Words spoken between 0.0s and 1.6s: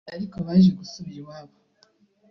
ariko baje gusubira iwabo